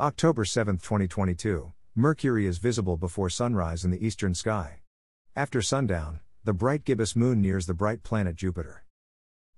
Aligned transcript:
October 0.00 0.44
7, 0.44 0.76
2022, 0.78 1.72
Mercury 1.96 2.46
is 2.46 2.58
visible 2.58 2.96
before 2.96 3.28
sunrise 3.28 3.84
in 3.84 3.90
the 3.90 4.06
eastern 4.06 4.32
sky. 4.32 4.78
After 5.34 5.60
sundown, 5.60 6.20
the 6.44 6.52
bright 6.52 6.84
gibbous 6.84 7.16
moon 7.16 7.40
nears 7.40 7.66
the 7.66 7.74
bright 7.74 8.04
planet 8.04 8.36
Jupiter. 8.36 8.84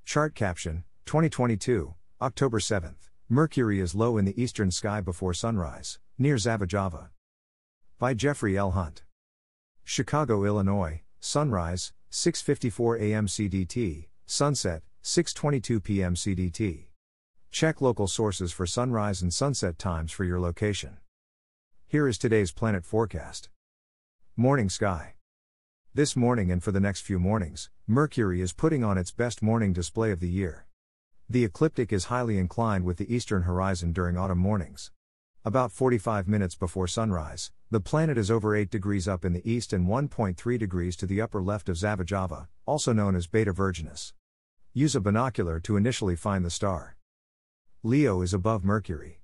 Chart 0.06 0.34
caption 0.34 0.84
2022, 1.04 1.94
October 2.22 2.58
7, 2.58 2.96
Mercury 3.28 3.80
is 3.80 3.94
low 3.94 4.16
in 4.16 4.24
the 4.24 4.42
eastern 4.42 4.70
sky 4.70 5.02
before 5.02 5.34
sunrise, 5.34 5.98
near 6.16 6.36
Zavijava. 6.36 7.10
By 7.98 8.14
Jeffrey 8.14 8.56
L. 8.56 8.70
Hunt. 8.70 9.02
Chicago, 9.84 10.44
Illinois, 10.44 11.02
sunrise, 11.20 11.92
6:54 12.10 12.98
a.m. 12.98 13.26
CDT, 13.26 14.08
sunset, 14.24 14.84
6:22 15.04 15.84
p.m. 15.84 16.14
CDT. 16.14 16.89
Check 17.50 17.80
local 17.80 18.06
sources 18.06 18.52
for 18.52 18.64
sunrise 18.64 19.20
and 19.20 19.34
sunset 19.34 19.76
times 19.76 20.12
for 20.12 20.24
your 20.24 20.38
location. 20.38 20.98
Here 21.88 22.06
is 22.06 22.16
today's 22.16 22.52
planet 22.52 22.84
forecast. 22.84 23.48
Morning 24.36 24.68
sky. 24.68 25.14
This 25.92 26.14
morning 26.14 26.52
and 26.52 26.62
for 26.62 26.70
the 26.70 26.78
next 26.78 27.00
few 27.00 27.18
mornings, 27.18 27.68
Mercury 27.88 28.40
is 28.40 28.52
putting 28.52 28.84
on 28.84 28.96
its 28.96 29.10
best 29.10 29.42
morning 29.42 29.72
display 29.72 30.12
of 30.12 30.20
the 30.20 30.28
year. 30.28 30.66
The 31.28 31.44
ecliptic 31.44 31.92
is 31.92 32.04
highly 32.04 32.38
inclined 32.38 32.84
with 32.84 32.98
the 32.98 33.12
eastern 33.12 33.42
horizon 33.42 33.92
during 33.92 34.16
autumn 34.16 34.38
mornings. 34.38 34.92
About 35.44 35.72
45 35.72 36.28
minutes 36.28 36.54
before 36.54 36.86
sunrise, 36.86 37.50
the 37.68 37.80
planet 37.80 38.16
is 38.16 38.30
over 38.30 38.54
8 38.54 38.70
degrees 38.70 39.08
up 39.08 39.24
in 39.24 39.32
the 39.32 39.50
east 39.50 39.72
and 39.72 39.88
1.3 39.88 40.58
degrees 40.58 40.94
to 40.96 41.06
the 41.06 41.20
upper 41.20 41.42
left 41.42 41.68
of 41.68 41.76
Zavijava, 41.76 42.46
also 42.64 42.92
known 42.92 43.16
as 43.16 43.26
Beta 43.26 43.52
Virginis. 43.52 44.12
Use 44.72 44.94
a 44.94 45.00
binocular 45.00 45.58
to 45.60 45.76
initially 45.76 46.14
find 46.14 46.44
the 46.44 46.50
star. 46.50 46.96
Leo 47.82 48.20
is 48.20 48.34
above 48.34 48.62
Mercury. 48.62 49.22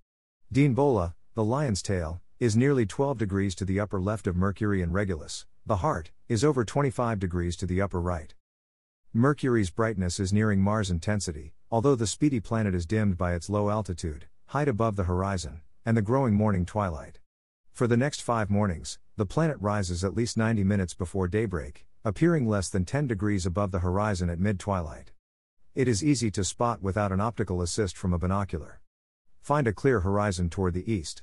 Bola, 0.50 1.14
the 1.34 1.44
lion's 1.44 1.82
tail, 1.82 2.22
is 2.40 2.56
nearly 2.56 2.86
12 2.86 3.18
degrees 3.18 3.54
to 3.54 3.66
the 3.66 3.78
upper 3.78 4.00
left 4.00 4.26
of 4.26 4.34
Mercury 4.34 4.80
and 4.80 4.94
Regulus, 4.94 5.44
the 5.66 5.76
heart, 5.76 6.10
is 6.26 6.42
over 6.42 6.64
25 6.64 7.18
degrees 7.18 7.54
to 7.56 7.66
the 7.66 7.82
upper 7.82 8.00
right. 8.00 8.34
Mercury's 9.12 9.68
brightness 9.68 10.18
is 10.18 10.32
nearing 10.32 10.62
Mars 10.62 10.90
intensity, 10.90 11.52
although 11.70 11.94
the 11.94 12.06
speedy 12.06 12.40
planet 12.40 12.74
is 12.74 12.86
dimmed 12.86 13.18
by 13.18 13.34
its 13.34 13.50
low 13.50 13.68
altitude, 13.68 14.26
height 14.46 14.68
above 14.68 14.96
the 14.96 15.04
horizon, 15.04 15.60
and 15.84 15.94
the 15.94 16.00
growing 16.00 16.32
morning 16.32 16.64
twilight. 16.64 17.18
For 17.74 17.86
the 17.86 17.98
next 17.98 18.22
five 18.22 18.48
mornings, 18.48 18.98
the 19.16 19.26
planet 19.26 19.58
rises 19.60 20.02
at 20.02 20.16
least 20.16 20.38
90 20.38 20.64
minutes 20.64 20.94
before 20.94 21.28
daybreak, 21.28 21.84
appearing 22.06 22.48
less 22.48 22.70
than 22.70 22.86
10 22.86 23.06
degrees 23.06 23.44
above 23.44 23.70
the 23.70 23.80
horizon 23.80 24.30
at 24.30 24.40
mid 24.40 24.58
twilight. 24.58 25.12
It 25.76 25.88
is 25.88 26.02
easy 26.02 26.30
to 26.30 26.42
spot 26.42 26.80
without 26.80 27.12
an 27.12 27.20
optical 27.20 27.60
assist 27.60 27.98
from 27.98 28.14
a 28.14 28.18
binocular. 28.18 28.80
Find 29.42 29.66
a 29.66 29.74
clear 29.74 30.00
horizon 30.00 30.48
toward 30.48 30.72
the 30.72 30.90
east. 30.90 31.22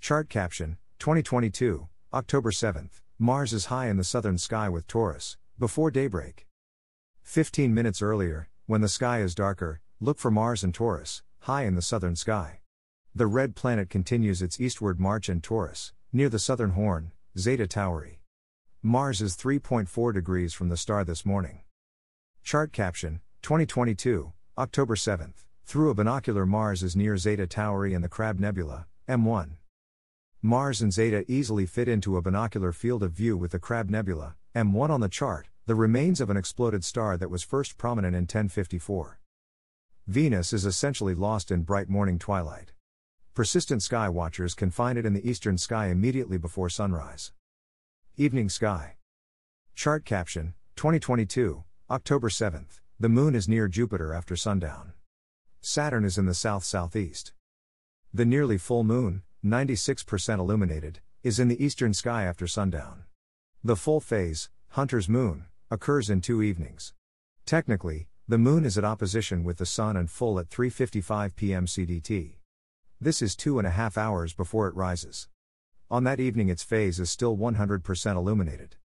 Chart 0.00 0.28
caption 0.28 0.78
2022, 1.00 1.88
October 2.12 2.52
7th. 2.52 3.00
Mars 3.18 3.52
is 3.52 3.64
high 3.64 3.88
in 3.88 3.96
the 3.96 4.04
southern 4.04 4.38
sky 4.38 4.68
with 4.68 4.86
Taurus, 4.86 5.36
before 5.58 5.90
daybreak. 5.90 6.46
15 7.24 7.74
minutes 7.74 8.00
earlier, 8.00 8.48
when 8.66 8.80
the 8.80 8.88
sky 8.88 9.20
is 9.20 9.34
darker, 9.34 9.80
look 9.98 10.20
for 10.20 10.30
Mars 10.30 10.62
and 10.62 10.72
Taurus, 10.72 11.24
high 11.40 11.64
in 11.64 11.74
the 11.74 11.82
southern 11.82 12.14
sky. 12.14 12.60
The 13.12 13.26
red 13.26 13.56
planet 13.56 13.90
continues 13.90 14.40
its 14.40 14.60
eastward 14.60 15.00
march 15.00 15.28
in 15.28 15.40
Taurus, 15.40 15.92
near 16.12 16.28
the 16.28 16.38
southern 16.38 16.70
horn, 16.70 17.10
Zeta 17.36 17.66
Tauri. 17.66 18.18
Mars 18.82 19.20
is 19.20 19.36
3.4 19.36 20.14
degrees 20.14 20.54
from 20.54 20.68
the 20.68 20.76
star 20.76 21.02
this 21.02 21.26
morning. 21.26 21.62
Chart 22.44 22.72
caption 22.72 23.20
2022, 23.44 24.32
October 24.56 24.96
7th. 24.96 25.44
Through 25.66 25.90
a 25.90 25.94
binocular, 25.94 26.46
Mars 26.46 26.82
is 26.82 26.96
near 26.96 27.18
Zeta 27.18 27.46
Tauri 27.46 27.94
and 27.94 28.02
the 28.02 28.08
Crab 28.08 28.40
Nebula, 28.40 28.86
M1. 29.06 29.56
Mars 30.40 30.80
and 30.80 30.90
Zeta 30.90 31.26
easily 31.30 31.66
fit 31.66 31.86
into 31.86 32.16
a 32.16 32.22
binocular 32.22 32.72
field 32.72 33.02
of 33.02 33.12
view 33.12 33.36
with 33.36 33.50
the 33.50 33.58
Crab 33.58 33.90
Nebula, 33.90 34.36
M1 34.56 34.88
on 34.88 35.02
the 35.02 35.10
chart, 35.10 35.48
the 35.66 35.74
remains 35.74 36.22
of 36.22 36.30
an 36.30 36.38
exploded 36.38 36.86
star 36.86 37.18
that 37.18 37.28
was 37.28 37.42
first 37.42 37.76
prominent 37.76 38.14
in 38.14 38.22
1054. 38.22 39.20
Venus 40.06 40.54
is 40.54 40.64
essentially 40.64 41.14
lost 41.14 41.50
in 41.50 41.64
bright 41.64 41.90
morning 41.90 42.18
twilight. 42.18 42.72
Persistent 43.34 43.82
sky 43.82 44.08
watchers 44.08 44.54
can 44.54 44.70
find 44.70 44.96
it 44.96 45.04
in 45.04 45.12
the 45.12 45.28
eastern 45.28 45.58
sky 45.58 45.88
immediately 45.88 46.38
before 46.38 46.70
sunrise. 46.70 47.30
Evening 48.16 48.48
sky. 48.48 48.96
Chart 49.74 50.06
caption 50.06 50.54
2022, 50.76 51.62
October 51.90 52.30
7th. 52.30 52.80
The 53.04 53.10
moon 53.10 53.34
is 53.34 53.46
near 53.46 53.68
Jupiter 53.68 54.14
after 54.14 54.34
sundown. 54.34 54.94
Saturn 55.60 56.06
is 56.06 56.16
in 56.16 56.24
the 56.24 56.32
south 56.32 56.64
southeast. 56.64 57.34
The 58.14 58.24
nearly 58.24 58.56
full 58.56 58.82
moon, 58.82 59.24
96% 59.44 60.38
illuminated, 60.38 61.00
is 61.22 61.38
in 61.38 61.48
the 61.48 61.62
eastern 61.62 61.92
sky 61.92 62.24
after 62.24 62.46
sundown. 62.46 63.04
The 63.62 63.76
full 63.76 64.00
phase, 64.00 64.48
Hunter's 64.68 65.06
moon, 65.06 65.44
occurs 65.70 66.08
in 66.08 66.22
two 66.22 66.40
evenings. 66.40 66.94
Technically, 67.44 68.08
the 68.26 68.38
moon 68.38 68.64
is 68.64 68.78
at 68.78 68.86
opposition 68.86 69.44
with 69.44 69.58
the 69.58 69.66
sun 69.66 69.98
and 69.98 70.10
full 70.10 70.38
at 70.38 70.48
3:55 70.48 71.36
p.m. 71.36 71.66
CDT. 71.66 72.36
This 72.98 73.20
is 73.20 73.36
two 73.36 73.58
and 73.58 73.66
a 73.66 73.76
half 73.78 73.98
hours 73.98 74.32
before 74.32 74.66
it 74.66 74.74
rises. 74.74 75.28
On 75.90 76.04
that 76.04 76.20
evening, 76.20 76.48
its 76.48 76.62
phase 76.62 76.98
is 76.98 77.10
still 77.10 77.36
100% 77.36 78.16
illuminated. 78.16 78.76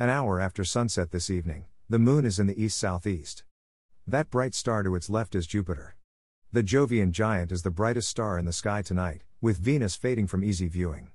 An 0.00 0.08
hour 0.08 0.40
after 0.40 0.64
sunset 0.64 1.12
this 1.12 1.30
evening, 1.30 1.66
the 1.88 1.98
moon 2.00 2.24
is 2.24 2.40
in 2.40 2.48
the 2.48 2.60
east 2.60 2.76
southeast. 2.78 3.44
That 4.08 4.28
bright 4.28 4.56
star 4.56 4.82
to 4.82 4.96
its 4.96 5.08
left 5.08 5.36
is 5.36 5.46
Jupiter. 5.46 5.94
The 6.50 6.64
Jovian 6.64 7.12
giant 7.12 7.52
is 7.52 7.62
the 7.62 7.70
brightest 7.70 8.08
star 8.08 8.40
in 8.40 8.44
the 8.44 8.52
sky 8.52 8.82
tonight, 8.82 9.22
with 9.40 9.58
Venus 9.58 9.94
fading 9.94 10.26
from 10.26 10.42
easy 10.42 10.66
viewing. 10.66 11.12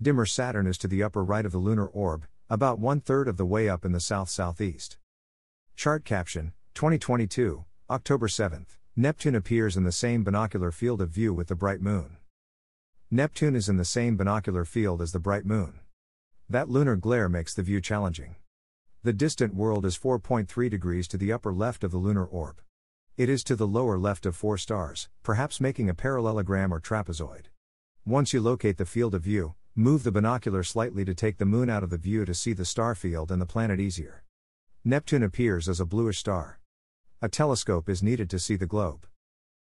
Dimmer 0.00 0.24
Saturn 0.24 0.66
is 0.66 0.78
to 0.78 0.88
the 0.88 1.02
upper 1.02 1.22
right 1.22 1.44
of 1.44 1.52
the 1.52 1.58
lunar 1.58 1.86
orb, 1.86 2.26
about 2.48 2.78
one 2.78 3.02
third 3.02 3.28
of 3.28 3.36
the 3.36 3.44
way 3.44 3.68
up 3.68 3.84
in 3.84 3.92
the 3.92 4.00
south 4.00 4.30
southeast. 4.30 4.96
Chart 5.76 6.06
caption 6.06 6.54
2022, 6.72 7.66
October 7.90 8.28
7th. 8.28 8.78
Neptune 8.96 9.34
appears 9.34 9.76
in 9.76 9.84
the 9.84 9.92
same 9.92 10.24
binocular 10.24 10.70
field 10.70 11.02
of 11.02 11.10
view 11.10 11.34
with 11.34 11.48
the 11.48 11.54
bright 11.54 11.82
moon. 11.82 12.16
Neptune 13.10 13.54
is 13.54 13.68
in 13.68 13.76
the 13.76 13.84
same 13.84 14.16
binocular 14.16 14.64
field 14.64 15.02
as 15.02 15.12
the 15.12 15.18
bright 15.18 15.44
moon. 15.44 15.80
That 16.48 16.70
lunar 16.70 16.96
glare 16.96 17.28
makes 17.28 17.52
the 17.52 17.62
view 17.62 17.82
challenging. 17.82 18.36
The 19.04 19.12
distant 19.12 19.56
world 19.56 19.84
is 19.84 19.98
4.3 19.98 20.70
degrees 20.70 21.08
to 21.08 21.16
the 21.16 21.32
upper 21.32 21.52
left 21.52 21.82
of 21.82 21.90
the 21.90 21.98
lunar 21.98 22.24
orb. 22.24 22.60
It 23.16 23.28
is 23.28 23.42
to 23.44 23.56
the 23.56 23.66
lower 23.66 23.98
left 23.98 24.26
of 24.26 24.36
four 24.36 24.56
stars, 24.56 25.08
perhaps 25.24 25.60
making 25.60 25.90
a 25.90 25.94
parallelogram 25.94 26.72
or 26.72 26.78
trapezoid. 26.78 27.46
Once 28.06 28.32
you 28.32 28.40
locate 28.40 28.76
the 28.76 28.86
field 28.86 29.16
of 29.16 29.22
view, 29.22 29.56
move 29.74 30.04
the 30.04 30.12
binocular 30.12 30.62
slightly 30.62 31.04
to 31.04 31.16
take 31.16 31.38
the 31.38 31.44
moon 31.44 31.68
out 31.68 31.82
of 31.82 31.90
the 31.90 31.98
view 31.98 32.24
to 32.24 32.32
see 32.32 32.52
the 32.52 32.64
star 32.64 32.94
field 32.94 33.32
and 33.32 33.42
the 33.42 33.46
planet 33.46 33.80
easier. 33.80 34.22
Neptune 34.84 35.24
appears 35.24 35.68
as 35.68 35.80
a 35.80 35.84
bluish 35.84 36.18
star. 36.18 36.60
A 37.20 37.28
telescope 37.28 37.88
is 37.88 38.04
needed 38.04 38.30
to 38.30 38.38
see 38.38 38.54
the 38.54 38.66
globe. 38.66 39.08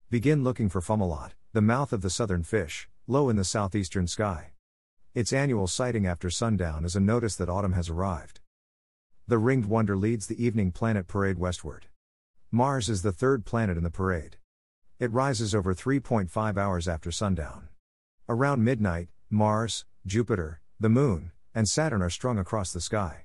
Begin 0.09 0.44
looking 0.44 0.67
for 0.67 0.81
Fomalhaut, 0.81 1.31
the 1.53 1.61
mouth 1.61 1.94
of 1.94 2.01
the 2.01 2.09
southern 2.09 2.44
fish, 2.44 2.90
low 3.07 3.29
in 3.29 3.38
the 3.38 3.45
southeastern 3.45 4.05
sky. 4.05 4.51
Its 5.16 5.31
annual 5.31 5.67
sighting 5.67 6.05
after 6.05 6.29
sundown 6.29 6.84
is 6.84 6.97
a 6.97 7.00
notice 7.00 7.38
that 7.38 7.47
autumn 7.47 7.72
has 7.72 7.88
arrived. 7.88 8.41
The 9.25 9.38
ringed 9.38 9.67
wonder 9.67 9.95
leads 9.95 10.28
the 10.28 10.44
evening 10.44 10.73
planet 10.73 11.07
parade 11.07 11.39
westward. 11.39 11.85
Mars 12.51 12.89
is 12.89 13.03
the 13.03 13.13
third 13.13 13.45
planet 13.45 13.78
in 13.78 13.84
the 13.84 13.89
parade. 13.89 14.35
It 15.00 15.13
rises 15.13 15.56
over 15.56 15.73
3.5 15.73 16.57
hours 16.57 16.89
after 16.89 17.09
sundown. 17.09 17.69
Around 18.28 18.66
midnight, 18.66 19.07
Mars, 19.29 19.85
Jupiter, 20.06 20.59
the 20.78 20.89
Moon, 20.89 21.31
and 21.56 21.69
Saturn 21.69 22.01
are 22.01 22.09
strung 22.09 22.37
across 22.37 22.73
the 22.73 22.81
sky. 22.81 23.23